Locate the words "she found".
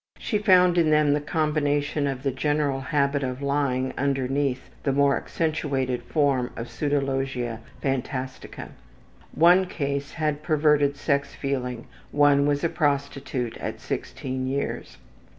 0.17-0.79